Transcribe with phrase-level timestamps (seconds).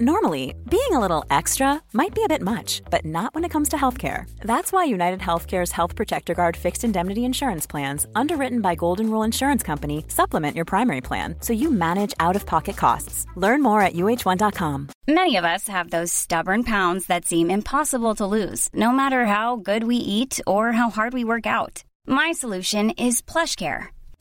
[0.00, 3.68] Normally, being a little extra might be a bit much, but not when it comes
[3.68, 4.28] to healthcare.
[4.40, 9.22] That's why United Healthcare's Health Protector Guard fixed indemnity insurance plans, underwritten by Golden Rule
[9.22, 13.24] Insurance Company, supplement your primary plan so you manage out of pocket costs.
[13.36, 14.88] Learn more at uh1.com.
[15.06, 19.56] Many of us have those stubborn pounds that seem impossible to lose, no matter how
[19.56, 21.84] good we eat or how hard we work out.
[22.04, 23.90] My solution is PlushCare.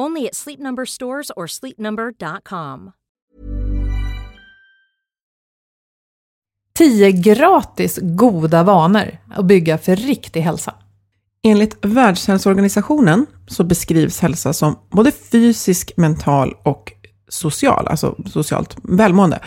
[0.00, 2.92] Only at Sleep Number stores or sleepnumber.com.
[6.78, 10.74] 10 gratis goda vanor att bygga för riktig hälsa.
[11.42, 16.92] Enligt Världshälsoorganisationen så beskrivs hälsa som både fysisk, mental och
[17.34, 19.38] social, alltså socialt välmående.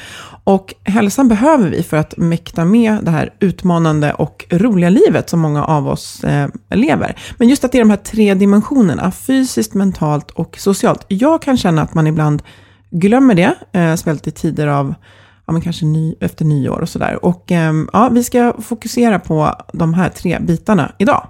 [0.44, 5.40] Och hälsan behöver vi för att mäkta med det här utmanande och roliga livet som
[5.40, 7.16] många av oss eh, lever.
[7.38, 11.06] Men just att det är de här tre dimensionerna, fysiskt, mentalt och socialt.
[11.08, 12.44] Jag kan känna att man ibland
[12.90, 14.94] glömmer det, eh, speciellt i tider av
[15.46, 17.26] ja, men kanske ny, efter nyår och sådär.
[17.26, 21.28] Och eh, ja, vi ska fokusera på de här tre bitarna idag.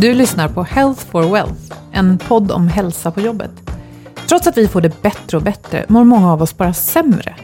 [0.00, 3.50] Du lyssnar på Health for Wealth, en podd om hälsa på jobbet.
[4.28, 7.34] Trots att vi får det bättre och bättre mår många av oss bara sämre.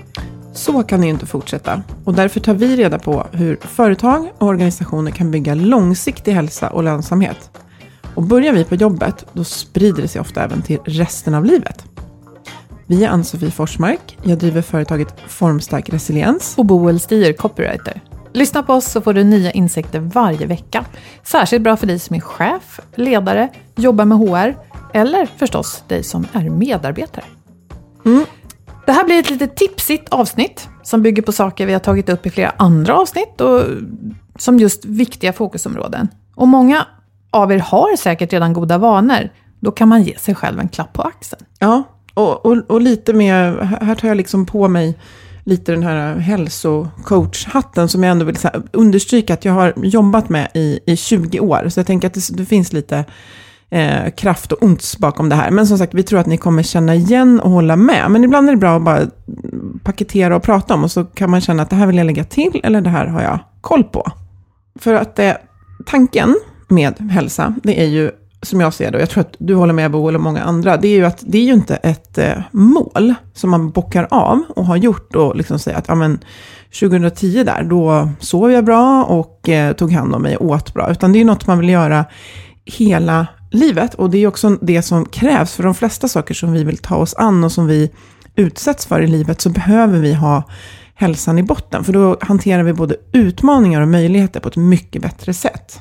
[0.54, 1.82] Så kan det ju inte fortsätta.
[2.04, 6.82] Och därför tar vi reda på hur företag och organisationer kan bygga långsiktig hälsa och
[6.82, 7.50] lönsamhet.
[8.14, 11.84] Och börjar vi på jobbet, då sprider det sig ofta även till resten av livet.
[12.86, 14.18] Vi är Ann-Sofie Forsmark.
[14.22, 16.54] Jag driver företaget Formstark Resiliens.
[16.58, 18.02] Och Boel Stier, copywriter.
[18.36, 20.84] Lyssna på oss så får du nya insikter varje vecka.
[21.22, 24.56] Särskilt bra för dig som är chef, ledare, jobbar med HR
[24.94, 27.24] eller förstås dig som är medarbetare.
[28.04, 28.24] Mm.
[28.86, 32.26] Det här blir ett lite tipsigt avsnitt som bygger på saker vi har tagit upp
[32.26, 33.62] i flera andra avsnitt och
[34.38, 36.08] som just viktiga fokusområden.
[36.34, 36.86] Och många
[37.30, 39.28] av er har säkert redan goda vanor.
[39.60, 41.44] Då kan man ge sig själv en klapp på axeln.
[41.58, 41.82] Ja,
[42.14, 44.98] och, och, och lite mer, här tar jag liksom på mig
[45.46, 48.36] lite den här hälsocoach-hatten som jag ändå vill
[48.72, 51.68] understryka att jag har jobbat med i, i 20 år.
[51.68, 53.04] Så jag tänker att det, det finns lite
[53.70, 55.50] eh, kraft och ont bakom det här.
[55.50, 58.10] Men som sagt, vi tror att ni kommer känna igen och hålla med.
[58.10, 59.06] Men ibland är det bra att bara
[59.82, 62.24] paketera och prata om och så kan man känna att det här vill jag lägga
[62.24, 64.06] till eller det här har jag koll på.
[64.78, 65.32] För att eh,
[65.86, 66.36] tanken
[66.68, 68.10] med hälsa, det är ju
[68.42, 70.76] som jag ser det, och jag tror att du håller med Bo och många andra,
[70.76, 74.42] det är ju att det är ju inte ett eh, mål som man bockar av
[74.48, 76.18] och har gjort och liksom säger att ja, men
[76.80, 80.90] 2010 där, då sov jag bra och eh, tog hand om mig och åt bra,
[80.90, 82.04] utan det är ju något man vill göra
[82.64, 86.64] hela livet och det är också det som krävs för de flesta saker som vi
[86.64, 87.90] vill ta oss an och som vi
[88.36, 90.42] utsätts för i livet så behöver vi ha
[90.94, 95.34] hälsan i botten, för då hanterar vi både utmaningar och möjligheter på ett mycket bättre
[95.34, 95.80] sätt.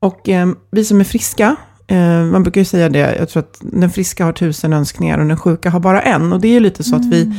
[0.00, 3.58] Och eh, vi som är friska, eh, man brukar ju säga det, jag tror att
[3.60, 6.32] den friska har tusen önskningar och den sjuka har bara en.
[6.32, 7.08] Och det är ju lite så mm.
[7.08, 7.32] att vi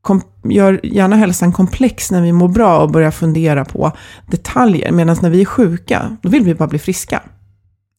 [0.00, 3.92] kom, gör gärna hälsan komplex när vi mår bra och börjar fundera på
[4.26, 4.92] detaljer.
[4.92, 7.22] Medan när vi är sjuka, då vill vi bara bli friska.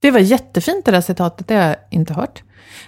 [0.01, 2.43] Det var jättefint det där citatet, det har jag inte hört.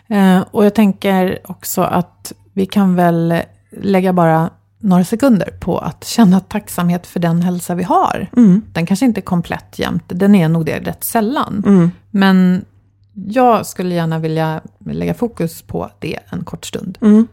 [0.10, 3.42] Eh, och jag tänker också att vi kan väl
[3.72, 4.50] lägga bara
[4.80, 8.28] några sekunder på att känna tacksamhet för den hälsa vi har.
[8.38, 8.62] Mm.
[8.74, 11.64] Den kanske inte är komplett jämt, den är nog det rätt sällan.
[11.66, 11.92] Mm.
[12.12, 12.66] Men
[13.14, 16.98] jag skulle gärna vilja lägga fokus på det en kort stund.
[17.02, 17.28] Mm.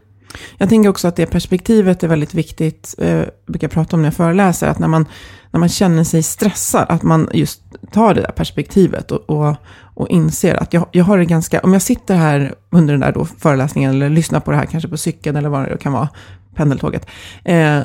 [0.57, 4.07] Jag tänker också att det perspektivet är väldigt viktigt, eh, jag brukar prata om när
[4.07, 5.05] jag föreläser, att när man,
[5.51, 7.61] när man känner sig stressad, att man just
[7.91, 9.55] tar det där perspektivet och, och,
[9.93, 13.11] och inser att jag, jag har det ganska, om jag sitter här under den där
[13.11, 16.09] då föreläsningen eller lyssnar på det här kanske på cykeln eller vad det kan vara,
[16.57, 17.07] pendeltåget,
[17.43, 17.79] eh,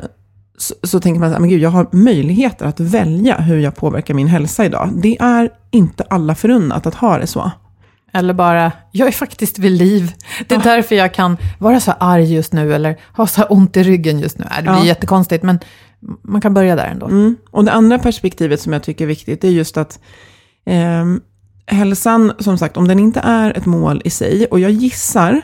[0.58, 3.76] så, så tänker man så här, men gud, jag har möjligheter att välja hur jag
[3.76, 4.90] påverkar min hälsa idag.
[4.94, 7.50] Det är inte alla förunnat att ha det så.
[8.14, 10.12] Eller bara, jag är faktiskt vid liv.
[10.48, 10.64] Det är ja.
[10.64, 14.38] därför jag kan vara så arg just nu, eller ha så ont i ryggen just
[14.38, 14.44] nu.
[14.56, 14.84] Det blir ja.
[14.84, 15.58] jättekonstigt, men
[16.22, 17.06] man kan börja där ändå.
[17.06, 17.36] Mm.
[17.50, 19.98] Och det andra perspektivet som jag tycker är viktigt, är just att
[20.66, 21.04] eh,
[21.66, 25.40] hälsan, som sagt, om den inte är ett mål i sig, och jag gissar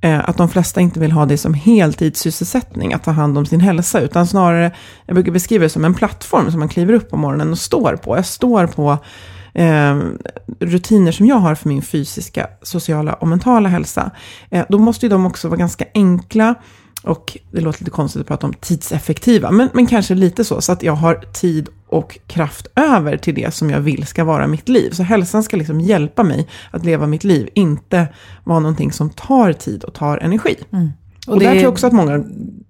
[0.00, 3.60] Eh, att de flesta inte vill ha det som heltidssysselsättning, att ta hand om sin
[3.60, 4.72] hälsa, utan snarare,
[5.06, 7.96] jag brukar beskriva det som en plattform som man kliver upp på morgonen och står
[7.96, 8.16] på.
[8.16, 8.98] Jag står på
[9.54, 9.98] eh,
[10.60, 14.10] rutiner som jag har för min fysiska, sociala och mentala hälsa.
[14.50, 16.54] Eh, då måste ju de också vara ganska enkla,
[17.08, 20.72] och det låter lite konstigt att prata om tidseffektiva, men, men kanske lite så, så
[20.72, 24.68] att jag har tid och kraft över till det som jag vill ska vara mitt
[24.68, 24.90] liv.
[24.90, 28.06] Så hälsan ska liksom hjälpa mig att leva mitt liv, inte
[28.44, 30.56] vara någonting som tar tid och tar energi.
[30.72, 30.92] Mm.
[31.26, 32.24] Och, och där tror jag också att många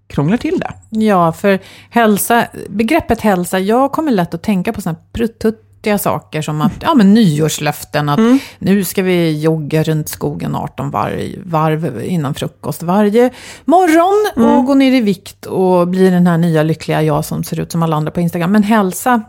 [0.06, 0.99] krånglar till det.
[1.05, 1.58] Ja, för
[1.91, 6.73] hälsa, begreppet hälsa, jag kommer lätt att tänka på sådana pruttut vettiga saker som att,
[6.81, 8.39] ja men nyårslöften, att mm.
[8.59, 13.31] nu ska vi jogga runt skogen 18 varv, varv innan frukost varje
[13.65, 14.59] morgon mm.
[14.59, 17.73] och gå ner i vikt och bli den här nya lyckliga jag som ser ut
[17.73, 18.53] som alla andra på Instagram.
[18.53, 19.23] Men hälsa,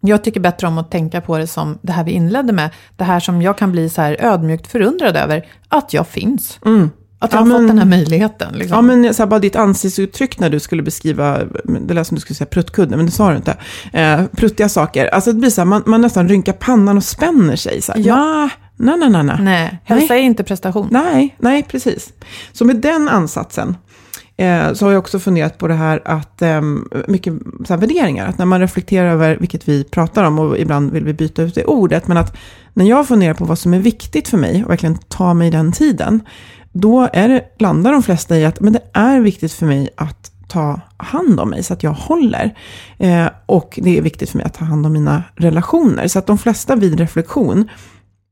[0.00, 3.04] jag tycker bättre om att tänka på det som det här vi inledde med, det
[3.04, 6.58] här som jag kan bli så här ödmjukt förundrad över, att jag finns.
[6.64, 6.90] Mm.
[7.22, 8.54] Att jag ja, har men, fått den här möjligheten.
[8.54, 8.76] Liksom.
[8.76, 11.38] Ja, men så här, bara ditt ansiktsuttryck när du skulle beskriva,
[11.80, 13.56] det lät som du skulle säga pruttkudde, men det sa du inte.
[13.92, 15.06] Eh, pruttiga saker.
[15.06, 17.82] Alltså det blir så här, man, man nästan rynkar pannan och spänner sig.
[17.82, 18.48] Så här, ja.
[18.76, 19.36] Nej, nej, nej, nej.
[19.40, 20.88] Nej, hälsa är inte prestation.
[20.90, 22.12] Nej, nej, precis.
[22.52, 23.76] Så med den ansatsen,
[24.36, 26.60] eh, så har jag också funderat på det här att eh,
[27.08, 27.34] mycket
[27.66, 31.04] så här, värderingar, att när man reflekterar över, vilket vi pratar om och ibland vill
[31.04, 32.36] vi byta ut det ordet, men att
[32.74, 35.72] när jag funderar på vad som är viktigt för mig och verkligen ta mig den
[35.72, 36.20] tiden,
[36.72, 40.32] då är det, landar de flesta i att men det är viktigt för mig att
[40.48, 42.58] ta hand om mig så att jag håller.
[42.98, 46.08] Eh, och det är viktigt för mig att ta hand om mina relationer.
[46.08, 47.68] Så att de flesta vid reflektion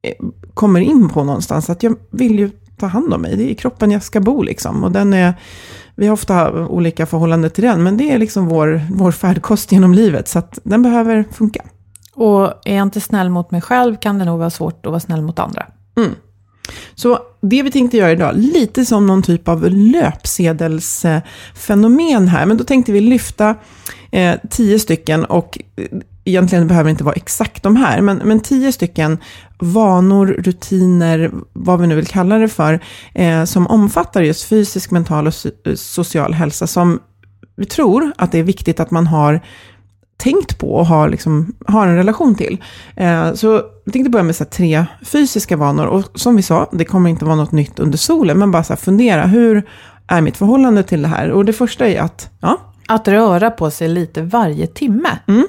[0.02, 3.36] eh, kommer in på någonstans att jag vill ju ta hand om mig.
[3.36, 4.84] Det är i kroppen jag ska bo liksom.
[4.84, 5.34] Och den är,
[5.94, 9.94] vi har ofta olika förhållande till den, men det är liksom vår, vår färdkost genom
[9.94, 10.28] livet.
[10.28, 11.62] Så att den behöver funka.
[12.14, 15.00] Och är jag inte snäll mot mig själv kan det nog vara svårt att vara
[15.00, 15.66] snäll mot andra.
[15.96, 16.14] Mm.
[16.94, 22.64] Så det vi tänkte göra idag, lite som någon typ av löpsedelsfenomen här, men då
[22.64, 23.54] tänkte vi lyfta
[24.10, 25.84] eh, tio stycken och eh,
[26.24, 29.18] egentligen behöver det inte vara exakt de här, men, men tio stycken
[29.58, 32.80] vanor, rutiner, vad vi nu vill kalla det för,
[33.14, 35.34] eh, som omfattar just fysisk, mental och
[35.64, 37.00] eh, social hälsa, som
[37.56, 39.40] vi tror att det är viktigt att man har
[40.20, 42.62] tänkt på och har, liksom, har en relation till.
[42.96, 43.46] Eh, så
[43.84, 45.86] jag tänkte börja med så tre fysiska vanor.
[45.86, 48.76] Och som vi sa, det kommer inte vara något nytt under solen, men bara så
[48.76, 49.68] fundera, hur
[50.06, 51.30] är mitt förhållande till det här?
[51.30, 52.56] Och det första är att, ja.
[52.88, 55.18] Att röra på sig lite varje timme.
[55.28, 55.46] Mm.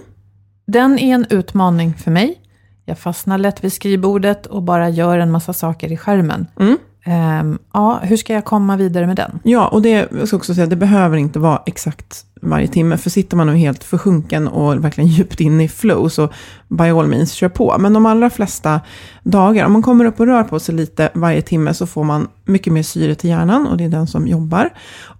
[0.67, 2.37] Den är en utmaning för mig.
[2.85, 6.47] Jag fastnar lätt vid skrivbordet och bara gör en massa saker i skärmen.
[6.59, 6.77] Mm.
[7.05, 9.39] Um, ja, hur ska jag komma vidare med den?
[9.43, 12.97] Ja, och det, jag ska också säga, det behöver inte vara exakt varje timme.
[12.97, 16.29] För sitter man nu helt försjunken och verkligen djupt in i flow, så
[16.67, 17.75] by all means, kör på.
[17.79, 18.81] Men de allra flesta
[19.23, 22.27] dagar, om man kommer upp och rör på sig lite varje timme, så får man
[22.45, 24.69] mycket mer syre till hjärnan, och det är den som jobbar.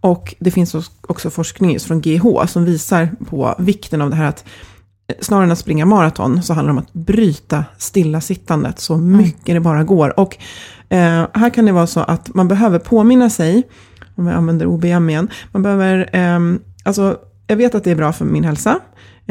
[0.02, 0.76] Och det finns
[1.08, 4.44] också forskning just från GH, som visar på vikten av det här att
[5.20, 9.56] snarare än att springa maraton, så handlar det om att bryta stillasittandet så mycket mm.
[9.56, 10.20] det bara går.
[10.20, 10.38] Och
[10.92, 13.64] Eh, här kan det vara så att man behöver påminna sig,
[14.16, 16.40] om jag använder OBM igen, man behöver, eh,
[16.84, 17.18] alltså
[17.48, 18.80] jag vet att det är bra för min hälsa,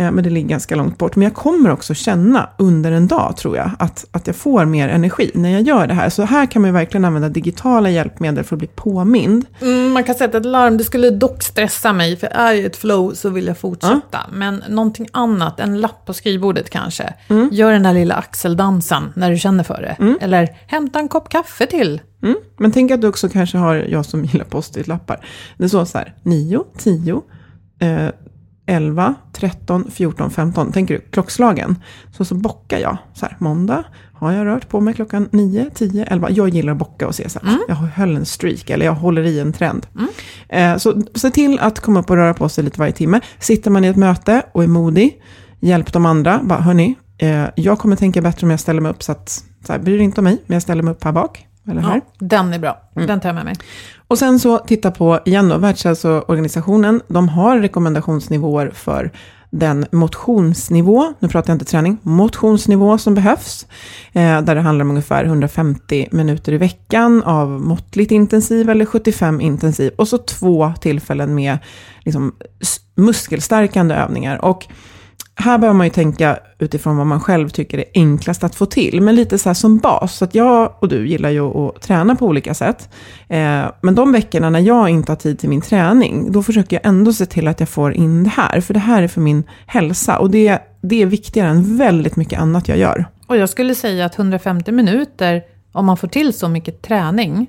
[0.00, 1.16] men det ligger ganska långt bort.
[1.16, 4.88] Men jag kommer också känna under en dag, tror jag, att, att jag får mer
[4.88, 6.10] energi när jag gör det här.
[6.10, 9.46] Så här kan man verkligen använda digitala hjälpmedel för att bli påmind.
[9.60, 12.66] Mm, man kan sätta ett larm, det skulle dock stressa mig, för är jag i
[12.66, 14.00] ett flow så vill jag fortsätta.
[14.10, 14.20] Ja.
[14.32, 17.14] Men någonting annat, en lapp på skrivbordet kanske.
[17.28, 17.48] Mm.
[17.52, 19.96] Gör den där lilla axeldansen när du känner för det.
[19.98, 20.18] Mm.
[20.20, 22.00] Eller hämta en kopp kaffe till.
[22.22, 22.36] Mm.
[22.58, 25.26] Men tänk att du också kanske har, jag som gillar post-it-lappar.
[25.58, 27.20] Det står så här, 9, 10,
[28.70, 30.72] 11, 13, 14, 15.
[30.72, 31.76] Tänker du klockslagen?
[32.12, 32.96] Så så bockar jag.
[33.14, 33.84] Så här, måndag
[34.14, 36.30] har jag rört på mig klockan 9, 10, 11.
[36.30, 37.60] Jag gillar att bocka och se så här, mm.
[37.68, 39.86] jag höll en streak eller jag håller i en trend.
[39.94, 40.08] Mm.
[40.48, 43.20] Eh, så se till att komma upp och röra på sig lite varje timme.
[43.38, 45.22] Sitter man i ett möte och är modig,
[45.60, 46.40] hjälp de andra.
[46.42, 49.72] Bara, hörni, eh, jag kommer tänka bättre om jag ställer mig upp så att, så
[49.72, 51.46] här, bryr inte om mig, men jag ställer mig upp här bak.
[51.68, 51.96] Eller här.
[51.96, 52.80] Ja, den är bra.
[52.96, 53.08] Mm.
[53.08, 53.54] Den tar jag med mig.
[54.08, 59.10] Och sen så titta på, igen då, Världshälsoorganisationen, de har rekommendationsnivåer för
[59.50, 63.66] den motionsnivå, nu pratar jag inte träning, motionsnivå som behövs.
[64.12, 69.40] Eh, där det handlar om ungefär 150 minuter i veckan av måttligt intensiv eller 75
[69.40, 69.92] intensiv.
[69.96, 71.58] Och så två tillfällen med
[72.04, 72.34] liksom,
[72.94, 74.44] muskelstärkande övningar.
[74.44, 74.66] Och
[75.34, 79.00] här behöver man ju tänka utifrån vad man själv tycker är enklast att få till,
[79.00, 80.16] men lite så här som bas.
[80.16, 82.88] Så att jag och du gillar ju att träna på olika sätt.
[83.28, 86.86] Eh, men de veckorna när jag inte har tid till min träning, då försöker jag
[86.86, 89.44] ändå se till att jag får in det här, för det här är för min
[89.66, 90.18] hälsa.
[90.18, 93.04] Och det, det är viktigare än väldigt mycket annat jag gör.
[93.26, 97.46] Och jag skulle säga att 150 minuter, om man får till så mycket träning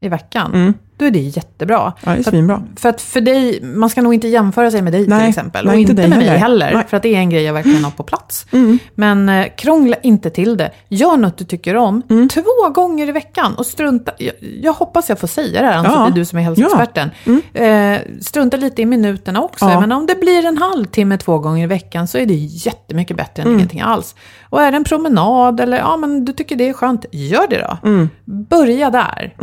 [0.00, 0.74] i veckan, Mm.
[1.02, 1.92] Då är det jättebra.
[2.04, 2.62] Ja, det är För svinbra.
[2.76, 5.64] För att för dig, man ska nog inte jämföra sig med dig Nej, till exempel.
[5.66, 6.38] nej, och inte inte med mig heller.
[6.38, 6.72] heller.
[6.74, 6.84] Nej.
[6.88, 8.46] För att det är en grej jag verkligen har på plats.
[8.52, 8.78] Mm.
[8.94, 10.70] Men eh, krångla inte till det.
[10.88, 12.02] Gör något du tycker om.
[12.32, 13.54] Två gånger i veckan.
[13.54, 14.32] Och strunta, jag,
[14.62, 15.78] jag hoppas jag får säga det här, Ja.
[15.78, 17.10] Ann-Sofie, du som är hälsoexperten.
[17.54, 19.64] Eh, strunta lite i minuterna också.
[19.64, 19.80] Ja.
[19.80, 23.42] Men om det blir en halvtimme två gånger i veckan så är det jättemycket bättre
[23.42, 23.58] än Mm.
[23.58, 24.14] ingenting alls.
[24.52, 27.58] Och är det en promenad eller ja, men du tycker det är skönt, gör det
[27.58, 27.88] då.
[27.88, 28.08] Mm.
[28.24, 29.34] Börja där.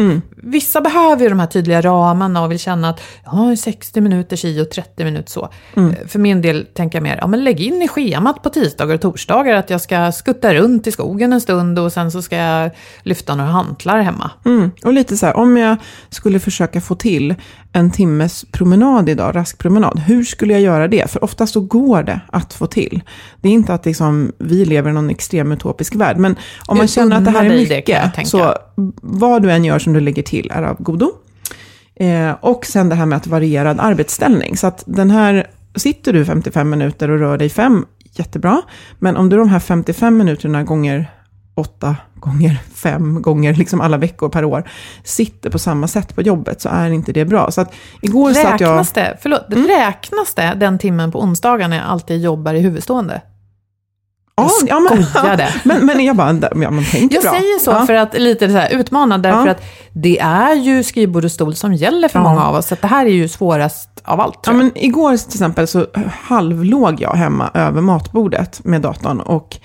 [0.44, 4.62] Vissa behöver ju de här tydliga ramarna och vill känna att ja, 60 minuter si
[4.62, 5.50] och 30 minuter så.
[5.76, 5.92] Mm.
[5.92, 8.96] Eh, För min del tänker jag mer, ja men lägg in i schemat på tisdagar
[8.96, 12.36] och torsdagar att jag ska skutta runt i skogen en stund och sen så ska
[12.36, 12.72] jag
[13.04, 14.32] lyfta några hantlar hemma.
[14.46, 14.72] Mm.
[14.84, 15.78] Och lite så här, om jag
[16.10, 17.36] skulle försöka få till
[17.74, 21.12] en timmes promenad idag, rask promenad, hur skulle jag göra det?
[21.12, 23.02] För oftast så går det att få till.
[23.42, 26.88] Det är inte att liksom, vi lever i någon extrem utopisk värld, men om man
[26.88, 28.56] känner att det här är det, mycket, så
[29.02, 31.12] vad du än gör som du lägger till är av godo.
[31.96, 34.58] Eh, och sen det här med att varierad arbetsställning.
[34.58, 38.62] Så att den här, sitter du 55 minuter och rör dig 5, jättebra.
[39.00, 41.12] Men om du de här 55 minuterna gånger
[41.56, 44.70] 8 gånger 5 gånger liksom alla veckor per år
[45.04, 47.52] sitter på samma sätt på jobbet så är inte det bra.
[47.52, 48.70] Så att igår satt jag...
[48.70, 49.68] Räknas det, förlåt, Mm.
[49.68, 53.22] räknas det den timmen på onsdagar när jag alltid jobbar i huvudstående?
[54.44, 55.48] Ja, ja, men, skojade.
[55.64, 57.32] men, men jag bara, ja, man tänker Jag bra.
[57.32, 57.86] säger så Ja.
[57.86, 59.52] för att lite så här utmana, därför Ja.
[59.52, 59.62] att
[59.94, 62.68] det är ju skrivbord och stol som gäller för många av oss.
[62.68, 64.40] Så det här är ju svårast av allt.
[64.46, 65.86] Ja, men igår till exempel så
[66.24, 69.58] halvlåg jag hemma över matbordet med datorn och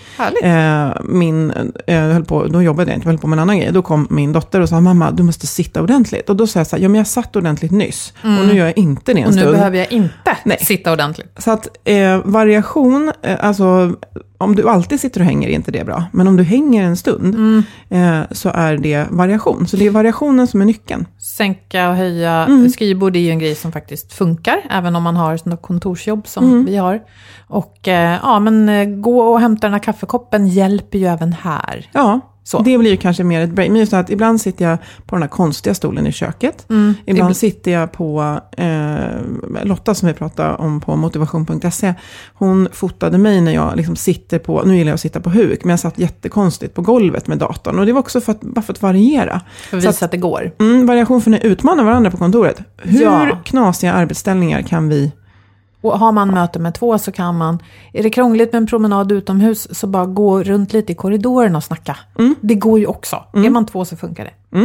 [0.43, 1.53] eh, min,
[1.87, 3.73] eh, höll på, då jobbade jag inte, jag höll på med en annan grej.
[3.73, 6.31] Då kom min dotter och sa, mamma du måste sitta ordentligt.
[6.31, 8.65] Och då sa jag så här, ja men jag satt ordentligt nyss och nu gör
[8.67, 9.53] jag inte det en och nu stund.
[9.57, 10.59] behöver jag inte Nej.
[10.61, 11.33] sitta ordentligt.
[11.39, 13.93] Så att eh, variation, eh, alltså
[14.39, 16.05] om du alltid sitter och hänger är inte det bra.
[16.13, 17.63] Men om du hänger en stund Mm.
[17.89, 19.67] eh, så är det variation.
[19.67, 21.07] Så det är variationen som är nyckeln.
[21.37, 22.71] Sänka och höja Mm.
[22.71, 24.24] skrivbord är ju en grej som faktiskt funkar,
[24.71, 26.65] även om man har sådana kontorsjobb som Mm.
[26.65, 27.01] vi har.
[27.49, 31.89] Och eh, ja, men eh, gå och hämta den här kaffekoppen hjälper ju även här.
[31.93, 32.63] Ja, Så.
[32.63, 33.69] det blir ju kanske mer ett break.
[33.71, 36.67] Men just att ibland sitter jag på den här konstiga stolen i köket.
[36.71, 36.95] Mm.
[37.07, 41.95] Ibland Ibl- sitter jag på, eh, Lotta som vi pratade om på motivation.se,
[42.35, 45.65] hon fotade mig när jag liksom sitter på, nu gillar jag att sitta på huk,
[45.65, 47.79] men jag satt jättekonstigt på golvet med datorn.
[47.79, 49.41] Och det var också för att, bara för att variera.
[49.71, 50.51] För att visa att det går.
[50.61, 52.59] Mm, variation för att utmana varandra på kontoret.
[52.77, 53.39] Hur Ja.
[53.45, 55.13] knasiga arbetsställningar kan vi...
[55.85, 57.59] Och har man möte med två så kan man,
[57.93, 61.65] är det krångligt med en promenad utomhus så bara gå runt lite i korridoren och
[61.65, 61.97] snacka.
[62.19, 62.35] Mm.
[62.41, 63.25] Det går ju också.
[63.33, 64.59] Är man två så funkar det.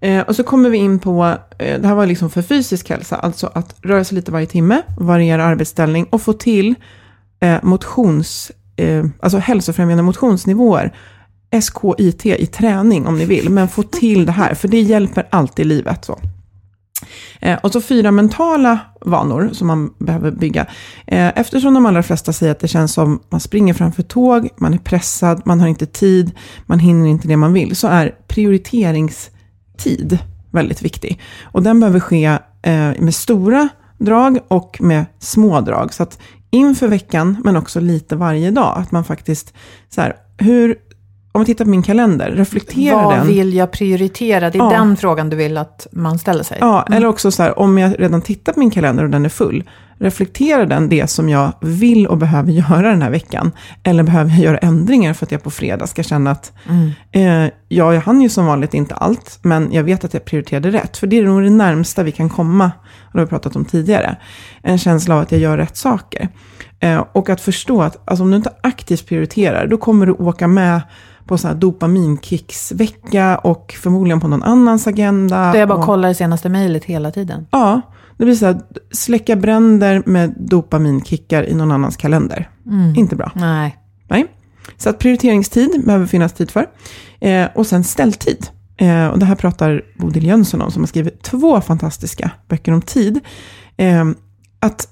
[0.00, 3.16] Eh, och så kommer vi in på, eh, det här var liksom för fysisk hälsa,
[3.16, 6.74] alltså att röra sig lite varje timme, variera arbetsställning och få till
[7.40, 10.94] eh, motions, eh, alltså hälsofrämjande motionsnivåer.
[11.50, 15.66] SKIT i träning om ni vill, men få till det här, för det hjälper alltid
[15.66, 16.04] i livet.
[16.04, 16.18] Så.
[17.40, 20.66] Eh, och så fyra mentala vanor som man behöver bygga.
[21.06, 24.74] Eh, eftersom de allra flesta säger att det känns som man springer framför tåg, man
[24.74, 26.30] är pressad, man har inte tid,
[26.66, 30.18] man hinner inte det man vill, så är prioriteringstid
[30.50, 31.20] väldigt viktig.
[31.42, 32.24] Och den behöver ske
[32.62, 33.68] eh, med stora
[33.98, 35.94] drag och med små drag.
[35.94, 36.18] Så att
[36.50, 39.54] inför veckan, men också lite varje dag, att man faktiskt,
[39.88, 40.76] så här, hur,
[41.34, 43.26] om man tittar på min kalender, reflektera Vad den.
[43.26, 44.50] vill jag prioritera?
[44.50, 44.70] Det är Ja.
[44.70, 46.58] den frågan du vill att man ställer sig.
[46.60, 49.28] Ja, eller också så här, om jag redan tittar på min kalender och den är
[49.28, 49.64] full,
[50.04, 53.52] reflekterar den det som jag vill och behöver göra den här veckan?
[53.82, 56.52] Eller behöver jag göra ändringar för att jag på fredag ska känna att,
[57.12, 60.70] eh, ja, jag hann ju som vanligt inte allt, men jag vet att jag prioriterade
[60.70, 60.96] rätt.
[60.96, 62.72] För det är nog det närmsta vi kan komma,
[63.04, 64.16] och det har vi pratat om tidigare,
[64.62, 66.28] en känsla av att jag gör rätt saker.
[66.80, 70.48] Eh, och att förstå att alltså, om du inte aktivt prioriterar, då kommer du åka
[70.48, 70.80] med
[71.26, 75.52] på så här dopaminkicksvecka och förmodligen på någon annans agenda.
[75.52, 77.46] Då jag bara och, kollar det senaste mejlet hela tiden.
[77.50, 77.80] Ja,
[78.16, 78.60] det blir så här,
[78.92, 82.50] släcka bränder med dopaminkickar i någon annans kalender.
[82.96, 83.32] Inte bra.
[83.34, 83.76] Nej.
[84.08, 84.26] Nej.
[84.76, 86.66] Så att prioriteringstid behöver finnas tid för.
[87.20, 88.46] Eh, och sen ställtid.
[88.76, 92.82] Eh, och det här pratar Bodil Jönsson om, som har skrivit två fantastiska böcker om
[92.82, 93.20] tid.
[93.76, 94.04] Eh,
[94.60, 94.88] att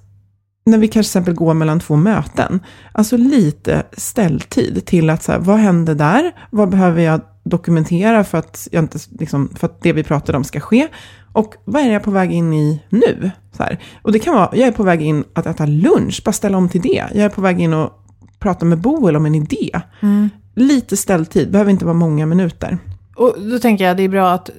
[0.64, 2.60] när vi kanske till exempel går mellan två möten,
[2.92, 6.32] alltså lite ställtid till att så här, vad händer där?
[6.50, 10.44] Vad behöver jag dokumentera för att, jag inte, liksom, för att det vi pratade om
[10.44, 10.88] ska ske?
[11.32, 13.30] Och vad är jag på väg in i nu?
[13.56, 13.78] Så här.
[14.02, 16.68] Och det kan vara, jag är på väg in att äta lunch, bara ställa om
[16.68, 17.04] till det.
[17.14, 17.90] Jag är på väg in och
[18.38, 19.80] prata med Boel om en idé.
[20.00, 20.30] Mm.
[20.54, 22.78] Lite ställtid, behöver inte vara många minuter.
[23.16, 24.50] Och då tänker jag det är bra att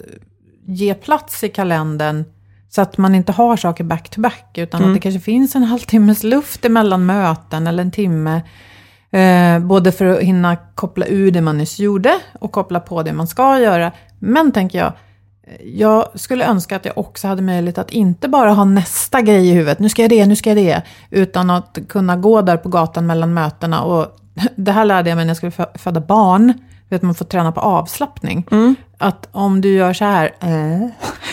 [0.65, 2.23] ge plats i kalendern
[2.69, 4.91] så att man inte har saker back to back, utan Mm.
[4.91, 8.41] att det kanske finns en halvtimmes luft emellan möten eller en timme.
[9.13, 13.13] Eh, både för att hinna koppla ur det man nyss gjorde och koppla på det
[13.13, 13.91] man ska göra.
[14.19, 14.87] Men tänker jag,
[15.47, 19.49] eh, jag skulle önska att jag också hade möjlighet att inte bara ha nästa grej
[19.49, 22.57] i huvudet, nu ska jag det, nu ska jag det, utan att kunna gå där
[22.57, 23.81] på gatan mellan mötena.
[23.83, 24.07] Och
[24.55, 26.53] det här lärde jag mig när jag skulle fö- föda barn,
[26.89, 28.45] vet man får träna på avslappning.
[28.97, 30.89] Att om du gör så här, äh,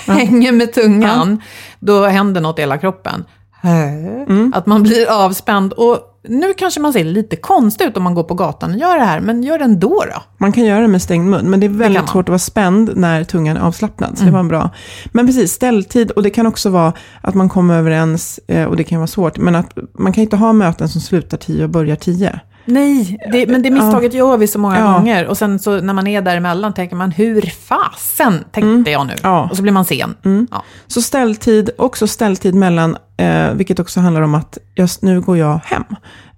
[0.16, 1.42] hänger med tungan,
[1.78, 3.24] då händer något i hela kroppen.
[3.62, 5.72] Äh, Att man blir avspänd.
[5.72, 8.98] Och nu kanske man ser lite konstigt ut om man går på gatan och gör
[8.98, 10.22] det här, men gör det ändå då.
[10.38, 12.08] Man kan göra det med stängd mun, men det är väldigt man.
[12.08, 14.18] svårt att vara spänd när tungan är avslappnad.
[14.18, 14.70] Så det var bra.
[15.12, 18.84] Men precis, ställtid, och det kan också vara att man kommer överens, eh, och det
[18.84, 21.96] kan vara svårt, men att man kan inte ha möten som slutar tio och börjar
[21.96, 22.40] tio.
[22.64, 24.92] Nej, det, men det misstaget gör vi så många Ja.
[24.92, 25.26] gånger.
[25.26, 29.12] Och sen så när man är däremellan tänker man, hur fasen tänkte jag nu?
[29.22, 29.48] Ja.
[29.50, 30.14] Och så blir man sen.
[30.50, 30.62] Ja.
[30.86, 35.60] Så ställtid, också ställtid mellan, eh, vilket också handlar om att just nu går jag
[35.64, 35.84] hem.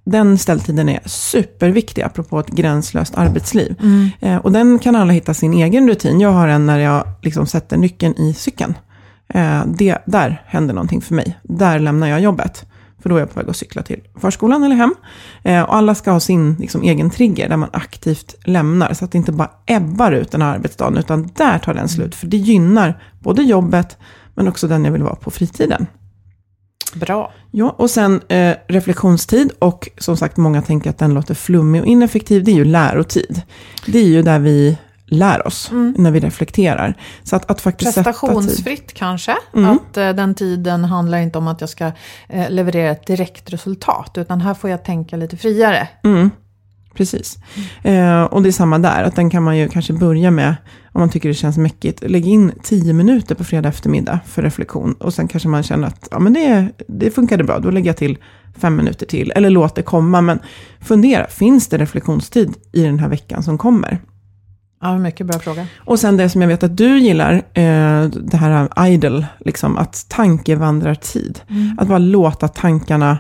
[0.05, 3.75] Den ställtiden är superviktig, apropå ett gränslöst arbetsliv.
[4.21, 6.21] Eh, och den kan alla hitta sin egen rutin.
[6.21, 8.75] Jag har en när jag liksom sätter nyckeln i cykeln.
[9.35, 11.39] Eh, det, där händer någonting för mig.
[11.43, 12.65] Där lämnar jag jobbet.
[13.03, 14.95] För då är jag på väg att cykla till förskolan eller hem.
[15.43, 18.95] Eh, och alla ska ha sin liksom, egen trigger där man aktivt lämnar.
[18.95, 22.15] Så att det inte bara ebbar ut den här arbetsdagen, utan där tar den slut.
[22.15, 23.97] För det gynnar både jobbet,
[24.35, 25.87] men också den jag vill vara på fritiden.
[26.95, 27.33] Bra.
[27.51, 31.87] Ja, och sen eh, reflektionstid och som sagt många tänker att den låter flummig och
[31.87, 32.45] ineffektiv.
[32.45, 33.43] Det är ju lärotid.
[33.87, 34.79] Det är ju där vi
[35.13, 36.95] lär oss när vi reflekterar.
[37.23, 37.95] Så att, att faktiskt.
[37.95, 39.37] Prestationsfritt kanske.
[39.55, 39.71] Mm.
[39.71, 41.93] Att eh, den tiden handlar inte om att jag ska
[42.29, 44.19] eh, leverera ett direkt resultat.
[44.19, 45.89] Utan här får jag tänka lite friare.
[46.05, 46.31] Mm,
[46.95, 47.39] precis.
[47.83, 50.57] Eh, och det är samma där, att den kan man ju kanske börja med,
[50.93, 54.93] om man tycker det känns mäckigt, lägg in tio minuter på fredag eftermiddag för reflektion.
[54.93, 57.97] Och sen kanske man känner att ja, men det, det funkade bra, då lägger jag
[57.97, 58.19] till
[58.59, 59.33] fem minuter till.
[59.35, 60.39] Eller låt det komma, men
[60.81, 63.99] fundera, finns det reflektionstid i den här veckan som kommer?
[64.83, 65.67] Ja, mycket bra fråga.
[65.79, 70.07] Och sen det som jag vet att du gillar, eh, det här idle, liksom, att
[70.09, 71.41] tankevandrar-tid.
[71.79, 73.19] Att bara låta tankarna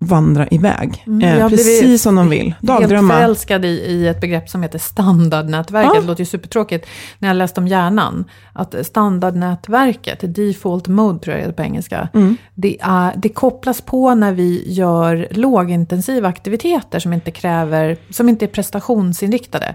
[0.00, 1.02] vandra iväg.
[1.06, 2.44] Mm, eh, jag precis som de vill.
[2.44, 3.14] Helt Dagdrömma.
[3.14, 5.92] förälskad i, i ett begrepp som heter standardnätverket.
[5.94, 6.00] Ja.
[6.00, 6.86] Det låter ju supertråkigt
[7.18, 8.24] när jag läste om hjärnan.
[8.52, 12.36] Att standardnätverket, default mode tror jag det är på engelska, Mm.
[12.54, 18.44] det, är, det kopplas på när vi gör lågintensiva aktiviteter som inte kräver, som inte
[18.44, 19.74] är prestationsinriktade.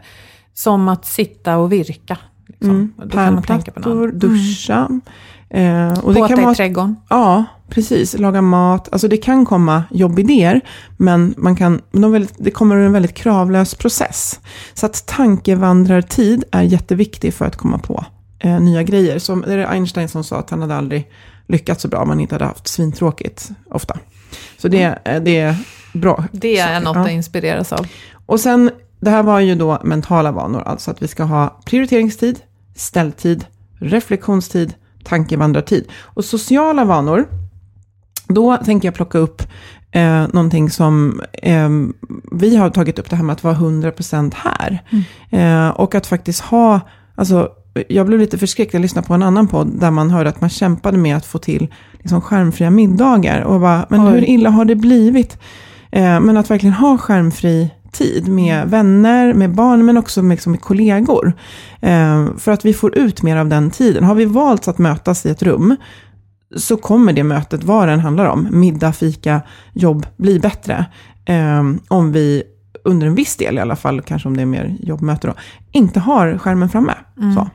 [0.54, 2.18] Som att sitta och virka.
[2.48, 2.70] Liksom.
[2.70, 2.94] Mm.
[2.98, 4.20] Då kan man tänka på något Pärlplattor, annat.
[4.20, 4.90] duscha.
[5.50, 6.96] Eh, och det Påta kan i vara, trädgården.
[7.10, 8.18] ja, precis.
[8.20, 8.90] Laga mat.
[8.92, 10.62] Alltså det kan komma jobbidéer,
[10.98, 14.40] men man kan, de väldigt, det kommer ur en väldigt kravlös process.
[14.74, 18.06] Så att tankevandrartid är jätteviktig för att komma på
[18.40, 19.20] eh, nya grejer.
[19.20, 21.10] Som, det är Einstein som sa att han hade aldrig
[21.48, 23.98] lyckats så bra om han inte hade haft svintråkigt ofta.
[24.58, 25.56] Så det, eh, det är
[25.94, 26.24] bra.
[26.32, 27.02] Det är något Ja.
[27.02, 27.88] att inspireras av.
[28.26, 32.40] Och sen, det här var ju då mentala vanor, alltså att vi ska ha prioriteringstid,
[32.76, 33.46] ställtid,
[33.80, 35.88] reflektionstid, tankevandrartid.
[36.04, 37.28] Och sociala vanor,
[38.28, 39.42] då tänker jag plocka upp
[39.92, 41.70] eh, någonting som eh,
[42.32, 44.84] vi har tagit upp det här med att vara 100% här.
[45.30, 46.80] Eh, och att faktiskt ha,
[47.16, 47.50] alltså
[47.88, 50.50] jag blev lite förskräckt, jag lyssnade på en annan podd där man hörde att man
[50.50, 51.68] kämpade med att få till
[52.00, 53.42] liksom, skärmfria middagar.
[53.42, 54.12] Och bara, men Oj.
[54.12, 55.38] hur illa har det blivit?
[55.92, 60.52] Eh, men att verkligen ha skärmfri tid med vänner, med barn, men också med, liksom,
[60.52, 61.34] med kollegor.
[61.82, 64.04] Eh, för att vi får ut mer av den tiden.
[64.04, 65.76] Har vi valt att mötas i ett rum,
[66.58, 69.42] så kommer det mötet, vad det än handlar om, middag, fika,
[69.74, 70.86] jobb, bli bättre.
[71.26, 72.44] Eh, om vi
[72.84, 75.34] under en viss del i alla fall, kanske om det är mer jobbmöte då,
[75.72, 76.94] inte har skärmen framme.
[77.36, 77.50] Så.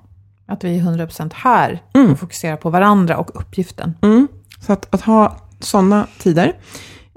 [0.46, 2.12] Att vi är 100% här Mm.
[2.12, 3.94] och fokuserar på varandra och uppgiften.
[4.02, 4.28] Mm.
[4.60, 6.52] Så att, att ha sådana tider.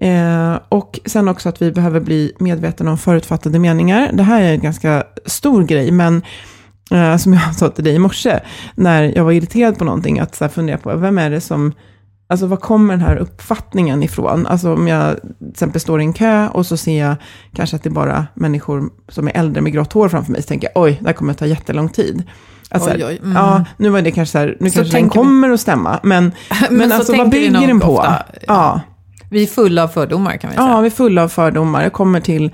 [0.02, 4.10] Eh, och sen också att vi behöver bli medvetna om förutfattade meningar.
[4.14, 6.22] Det här är en ganska stor grej, men
[6.92, 8.40] eh, som jag sa till dig i morse,
[8.76, 11.74] när jag var irriterad på någonting, att så här, fundera på, vem är det som,
[12.30, 14.48] alltså var kommer den här uppfattningen ifrån?
[14.48, 17.16] Alltså om jag till exempel står i en kö och så ser jag
[17.56, 20.48] kanske att det är bara människor som är äldre med grått hår framför mig, så
[20.48, 22.24] tänker jag, oj, det här kommer att ta jättelång tid.
[22.70, 23.36] Att så här, Oj, oj, mm.
[23.36, 25.60] Ja, nu var det kanske så här, nu Så kanske den tänker vi- kommer att
[25.60, 26.32] stämma, men,
[26.70, 27.98] men, så alltså vad bygger den på?
[27.98, 28.24] ofta.
[28.48, 28.82] Ja,
[29.30, 30.68] vi är fulla av fördomar kan vi säga.
[30.68, 31.84] Ja, vi är fulla av fördomar.
[31.84, 32.52] Jag kommer till,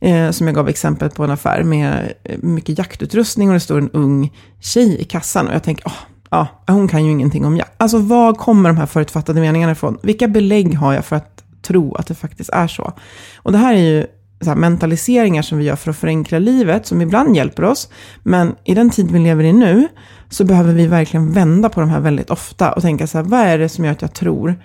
[0.00, 3.78] eh, som jag gav exempel på en affär med eh, mycket jaktutrustning och det står
[3.78, 5.96] en ung tjej i kassan och jag tänker, oh,
[6.30, 7.72] ja, hon kan ju ingenting om jakt.
[7.76, 9.98] Alltså var kommer de här förutfattade meningarna ifrån?
[10.02, 12.92] Vilka belägg har jag för att tro att det faktiskt är så?
[13.36, 14.06] Och det här är ju
[14.40, 17.88] så mentaliseringar som vi gör för att förenkla livet, som ibland hjälper oss.
[18.22, 19.88] Men i den tid vi lever i nu,
[20.28, 23.40] så behöver vi verkligen vända på de här väldigt ofta och tänka så här, vad
[23.40, 24.56] är det som gör att jag tror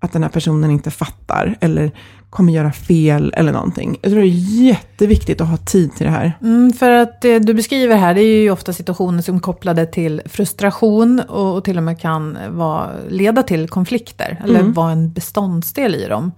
[0.00, 1.92] att den här personen inte fattar eller
[2.30, 3.98] kommer göra fel eller någonting.
[4.02, 6.32] Jag tror det är jätteviktigt att ha tid till det här.
[6.42, 9.86] Mm, för att det du beskriver här, det är ju ofta situationer som är kopplade
[9.86, 14.72] till frustration och, och till och med kan vara, leda till konflikter, eller Mm.
[14.72, 16.32] vara en beståndsdel i dem.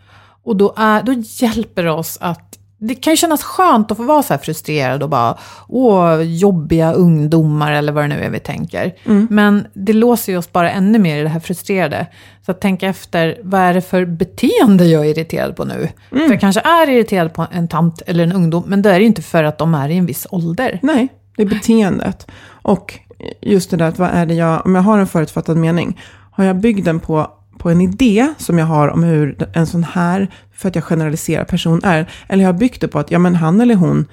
[0.44, 4.02] Och då, är, då hjälper det oss att det kan ju kännas skönt att få
[4.02, 8.40] vara så här frustrerad och bara, åh, jobbiga ungdomar eller vad det nu är vi
[8.40, 8.94] tänker.
[9.30, 12.06] Men det låser ju oss bara ännu mer i det här frustrerade.
[12.46, 15.88] Så att tänka efter, vad är det för beteende jag är irriterad på nu?
[16.10, 19.00] För jag kanske är irriterad på en tant eller en ungdom, men det är det
[19.00, 20.78] ju inte för att de är i en viss ålder.
[20.82, 22.30] Nej, det är beteendet.
[22.62, 22.98] Och
[23.40, 26.44] just det där att vad är det jag, om jag har en förutfattad mening, har
[26.44, 27.30] jag byggt den på,
[27.62, 31.44] på en idé som jag har om hur en sån här, för att jag generaliserar
[31.44, 34.06] person är, eller jag har byggt det på att ja, men han eller hon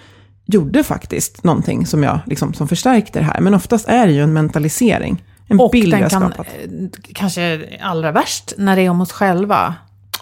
[0.46, 3.42] gjorde faktiskt någonting som, jag, liksom, som förstärkte det här.
[3.42, 6.48] Men oftast är det ju en mentalisering, en Och bild den jag kan, skapat.
[6.48, 9.76] eh, kanske allra värst, när det är om oss själva.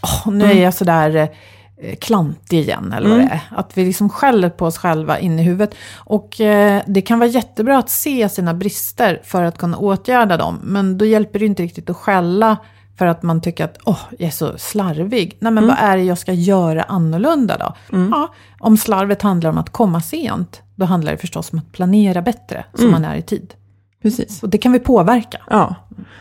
[0.03, 0.57] Åh, nu Mm.
[0.57, 3.39] är jag sådär eh, klantig igen, eller vad det är.
[3.49, 5.75] Att vi liksom skäller på oss själva in i huvudet.
[5.95, 10.59] Och eh, det kan vara jättebra att se sina brister för att kunna åtgärda dem.
[10.63, 12.57] Men då hjälper det inte riktigt att skälla
[12.97, 15.37] för att man tycker att åh, jag är så slarvig.
[15.39, 15.75] Nej, men Mm.
[15.75, 17.97] vad är det jag ska göra annorlunda då?
[18.11, 22.21] Ja, om slarvet handlar om att komma sent, då handlar det förstås om att planera
[22.21, 22.91] bättre, så Mm.
[22.91, 23.53] man är i tid.
[24.01, 24.43] Precis.
[24.43, 25.37] Och det kan vi påverka.
[25.49, 25.75] Ja.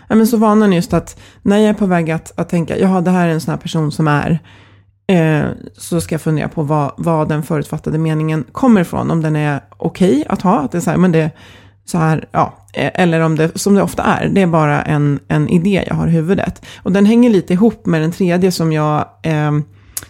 [0.09, 3.01] ja men så vanan just att när jag är på väg att, att tänka, jaha
[3.01, 4.39] det här är en sån här person som är,
[5.07, 5.45] eh,
[5.79, 9.11] så ska jag fundera på vad, vad den förutfattade meningen kommer ifrån.
[9.11, 11.31] Om den är okej att ha, att det är så här, men det
[11.87, 12.55] så här, ja.
[12.75, 15.95] eh, Eller om det, som det ofta är, det är bara en, en idé jag
[15.95, 16.67] har i huvudet.
[16.83, 19.53] Och den hänger lite ihop med den tredje som jag, eh,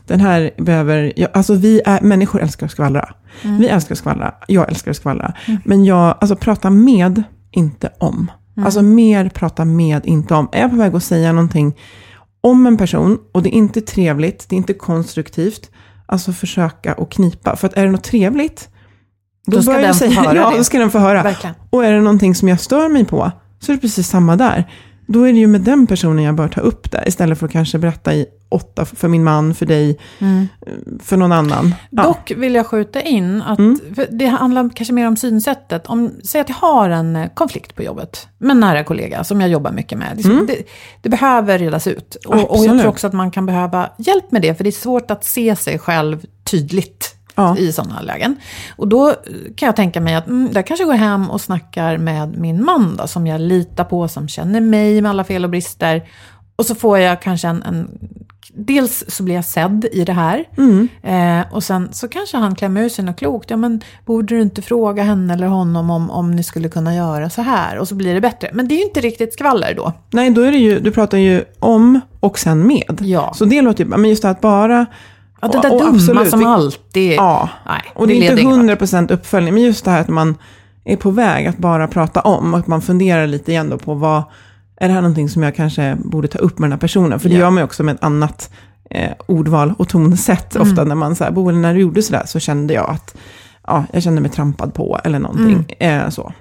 [0.06, 3.14] den här behöver, jag, alltså vi är, människor älskar att skvallra.
[3.42, 5.32] Vi älskar att skvallra, jag älskar att skvallra.
[5.64, 8.30] Men jag, alltså prata med, inte om.
[8.64, 10.48] Alltså mer prata med, inte om.
[10.52, 11.76] Är jag på väg att säga någonting
[12.40, 15.70] om en person och det är inte trevligt, det är inte konstruktivt,
[16.06, 17.56] alltså försöka att knipa.
[17.56, 18.68] För att är det något trevligt,
[19.46, 20.56] då, Då ska den jag få säga, höra ja, det.
[20.56, 21.22] då ska den få höra.
[21.22, 21.54] Verkligen.
[21.70, 23.30] Och är det någonting som jag stör mig på,
[23.60, 24.64] så är det precis samma där.
[25.08, 27.52] Då är det ju med den personen jag bör ta upp det, istället för att
[27.52, 29.98] kanske berätta i åtta för min man, för dig,
[31.02, 31.74] för någon annan.
[31.90, 32.02] Ja.
[32.02, 32.12] Mm.
[32.12, 33.78] Dock vill jag skjuta in att Mm.
[34.10, 35.86] det handlar kanske mer om synsättet.
[35.86, 39.40] Om, säg att jag har en eh, konflikt på jobbet med en nära kollega som
[39.40, 40.16] jag jobbar mycket med.
[40.16, 40.56] Liksom, det,
[41.02, 42.14] det behöver redas ut.
[42.26, 42.78] Och, och jag Mm.
[42.78, 45.56] Tror också att man kan behöva hjälp med det, för det är svårt att se
[45.56, 47.15] sig själv tydligt.
[47.36, 47.56] Ja.
[47.58, 48.36] i sådana lägen.
[48.76, 49.14] Och då
[49.56, 52.96] kan jag tänka mig att mm, jag kanske går hem och snackar med min man
[52.96, 56.08] då, som jag litar på, som känner mig med alla fel och brister.
[56.56, 57.88] Och så får jag kanske en, en
[58.56, 60.44] dels så blir jag sedd i det här.
[60.58, 60.88] Mm.
[61.02, 63.50] Eh, och sen så kanske han klämmer ur sig något klokt.
[63.50, 67.30] Ja men borde du inte fråga henne eller honom om, om ni skulle kunna göra
[67.30, 67.78] så här?
[67.78, 68.50] Och så blir det bättre.
[68.52, 69.92] Men det är ju inte riktigt skvaller då.
[70.10, 72.98] Nej, då är det ju, du pratar ju om och sen med.
[73.00, 73.32] Ja.
[73.34, 74.86] Så det låter ju, men just det att bara...
[75.40, 77.12] Ja, det och- där och dumma absolut, som alltid...
[77.12, 78.80] Ja, Nej, och det är leder inte ingen vart.
[78.80, 80.34] 100% uppföljning, men just det här att man
[80.84, 83.94] är på väg att bara prata om, och att man funderar lite igen då på
[83.94, 84.22] vad,
[84.76, 87.20] är det här någonting som jag kanske borde ta upp med den här personen?
[87.20, 87.40] För det Ja.
[87.40, 88.50] gör man ju också med ett annat
[88.90, 90.68] eh, ordval och tonsätt, Mm.
[90.70, 93.16] ofta när man säger, Boel, när du gjorde sådär så kände jag att,
[93.66, 96.02] ja, jag kände mig trampad på, eller någonting, Mm.
[96.04, 96.32] eh, så.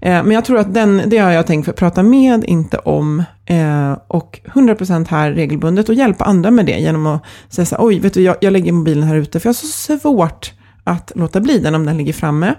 [0.00, 2.78] Eh, Men jag tror att den, det har jag tänkt för att prata med, inte
[2.78, 3.22] om.
[3.46, 7.84] Eh, och 100% här regelbundet och hjälpa andra med det genom att säga så här,
[7.86, 10.52] oj, vet du, jag, jag lägger mobilen här ute för jag har så svårt
[10.90, 12.54] att låta bli den om den ligger framme.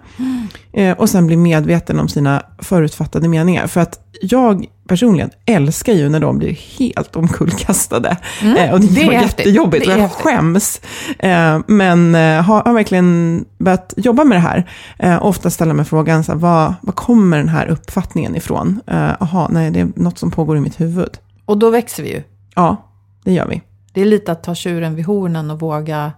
[0.74, 3.68] Eh, och sen bli medveten om sina förutfattade meningar.
[3.68, 8.18] För att jag personligen älskar ju när de blir helt omkullkastade.
[8.58, 10.24] Eh, och det, det är jättejobbigt Det är och jag häftigt.
[10.24, 10.82] skäms.
[11.20, 12.14] Eh, men
[12.44, 14.70] har, har verkligen börjat jobba med det här.
[15.00, 18.82] Eh, ofta ställa mig frågan, så här, vad, vad kommer den här uppfattningen ifrån?
[19.20, 21.18] Jaha, nej, det är något som pågår i mitt huvud.
[21.46, 22.24] Och då växer vi ju.
[22.56, 22.88] Ja,
[23.24, 23.62] det gör vi.
[23.94, 26.12] Det är lite att ta tjuren vid hornen och våga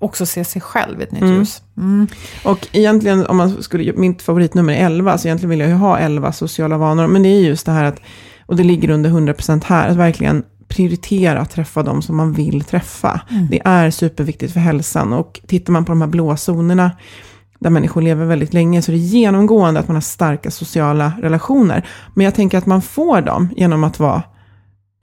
[0.00, 1.34] också se sig själv i ett nytt Mm.
[1.34, 1.62] ljus.
[1.76, 2.06] Mm.
[2.44, 5.98] Och egentligen, om man skulle, mitt favoritnummer är 11, så egentligen vill jag ju ha
[5.98, 7.06] 11 sociala vanor.
[7.06, 8.00] Men det är just det här att,
[8.46, 12.64] och det ligger under 100% här, att verkligen prioritera att träffa de som man vill
[12.64, 13.20] träffa.
[13.50, 15.12] Det är superviktigt för hälsan.
[15.12, 16.90] Och tittar man på de här blåa zonerna,
[17.60, 21.86] där människor lever väldigt länge, så är det genomgående att man har starka sociala relationer.
[22.14, 24.22] Men jag tänker att man får dem genom att vara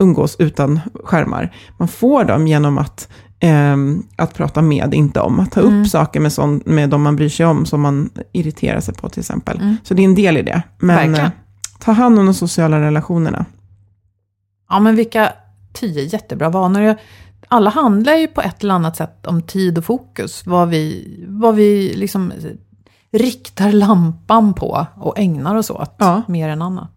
[0.02, 1.54] umgås utan skärmar.
[1.78, 3.08] Man får dem genom att,
[3.40, 3.76] eh,
[4.16, 5.40] att prata med, inte om.
[5.40, 5.84] Att ta upp Mm.
[5.86, 9.20] saker med, sån, med de man bryr sig om, som man irriterar sig på till
[9.20, 9.56] exempel.
[9.60, 9.76] Mm.
[9.84, 10.62] Så det är en del i det.
[10.78, 11.28] Men eh,
[11.78, 13.44] ta hand om de sociala relationerna.
[14.68, 15.32] Ja, men vilka
[15.72, 16.96] tio jättebra vanor.
[17.48, 20.46] Alla handlar ju på ett eller annat sätt om tid och fokus.
[20.46, 22.32] Vad vi, vad vi liksom
[23.12, 26.22] riktar lampan på och ägnar oss åt Ja.
[26.28, 26.90] mer än annat.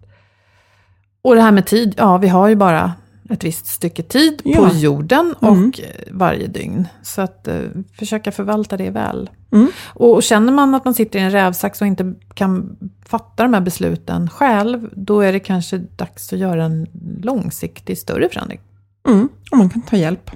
[1.22, 2.94] Och det här med tid, ja vi har ju bara
[3.30, 4.70] ett visst stycke tid Ja.
[4.70, 5.72] på jorden och Mm.
[6.12, 6.88] varje dygn.
[7.02, 7.60] Så att eh,
[8.00, 9.30] försöka förvalta det väl.
[9.52, 9.68] Mm.
[9.88, 13.54] Och, och känner man att man sitter i en rävsax och inte kan fatta de
[13.54, 16.88] här besluten själv, då är det kanske dags att göra en
[17.24, 18.60] långsiktig större förändring.
[19.08, 19.30] Mm.
[19.52, 20.32] Och man kan ta hjälp.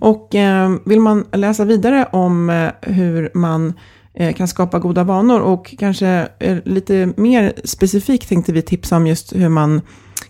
[0.00, 3.72] Och eh, vill man läsa vidare om eh, hur man
[4.14, 9.06] eh, kan skapa goda vanor och kanske eh, lite mer specifikt tänkte vi tipsa om
[9.06, 9.80] just hur man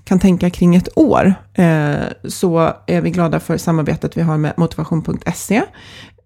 [0.06, 1.34] kan tänka kring ett år.
[1.54, 5.62] Eh, så är vi glada för samarbetet vi har med motivation.se.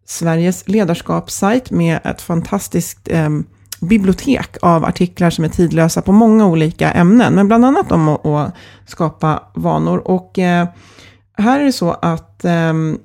[0.07, 3.45] Sveriges ledarskapssajt med ett fantastiskt ehm,
[3.81, 8.55] bibliotek av artiklar som är tidlösa på många olika ämnen, men bland annat om att,
[8.87, 9.99] skapa vanor.
[9.99, 10.69] Och eh,
[11.39, 12.99] här är det så att ehm,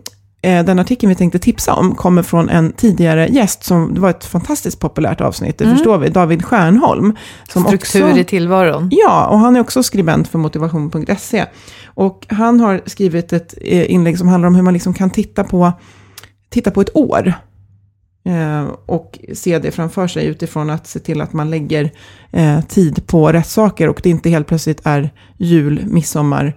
[0.46, 4.26] den artikeln vi tänkte tipsa om kommer från en tidigare gäst, som, det var ett
[4.26, 7.16] fantastiskt populärt avsnitt, det förstår vi, David Stjärnholm.
[7.50, 8.90] Som Struktur också, i tillvaron.
[8.92, 11.46] Ja, och han är också skribent för motivation.se.
[11.86, 15.44] Och han har skrivit ett eh, inlägg som handlar om hur man liksom kan titta
[15.44, 15.72] på,
[16.50, 17.34] titta på ett år.
[18.26, 21.92] Eh, och se det framför sig utifrån att se till att man lägger
[22.32, 26.54] eh, tid på rätt saker och det inte helt plötsligt är jul, midsommar,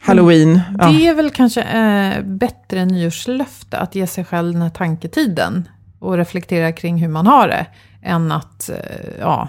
[0.00, 0.60] halloween.
[0.78, 0.86] Ja.
[0.88, 6.16] Det är väl kanske eh, bättre nyårslöfte att ge sig själv den här tanketiden och
[6.16, 7.66] reflektera kring hur man har det,
[8.02, 8.76] än att, eh,
[9.20, 9.48] ja,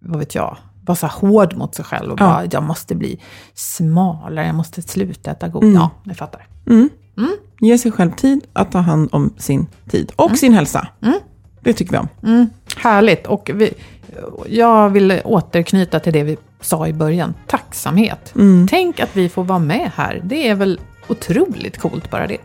[0.00, 2.24] vad vet jag, vara så hård mot sig själv och Ja.
[2.26, 3.20] bara, jag måste bli
[3.54, 5.62] smalare, jag måste sluta äta god.
[5.64, 5.74] Mm.
[5.74, 6.46] Ja, ni fattar.
[6.66, 6.88] Mm.
[7.60, 10.88] Ge sig själv tid att ta hand om sin tid och sin hälsa.
[11.02, 11.18] Mm.
[11.60, 12.08] Det tycker vi om.
[12.22, 13.26] Mm, härligt.
[13.26, 13.74] Och vi,
[14.48, 17.34] jag vill återknyta till det vi sa i början.
[17.46, 18.32] Tacksamhet.
[18.34, 18.66] Mm.
[18.70, 20.20] Tänk att vi får vara med här.
[20.24, 22.38] Det är väl otroligt coolt bara det.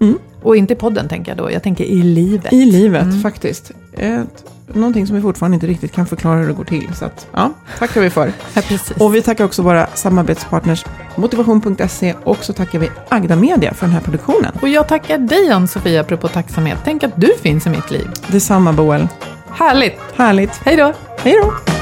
[0.00, 0.18] Mm.
[0.42, 2.52] Och inte i podden tänker jag då, jag tänker i livet.
[2.52, 3.20] I livet Mm.
[3.20, 3.70] faktiskt.
[3.96, 6.94] Ett, någonting som vi fortfarande inte riktigt kan förklara hur det går till.
[6.94, 8.32] Så att, ja, tackar vi för.
[8.54, 8.62] Ja.
[9.04, 10.84] Och vi tackar också våra samarbetspartners
[11.16, 14.52] motivation.se och så tackar vi Agda Media för den här produktionen.
[14.62, 16.78] Och jag tackar dig Ann-Sofia apropå tacksamhet.
[16.84, 18.08] Tänk att du finns i mitt liv.
[18.26, 19.08] Detsamma Boel.
[19.54, 19.98] Härligt.
[20.16, 20.50] Härligt.
[20.64, 20.92] Hej då.
[21.24, 21.81] Hej då.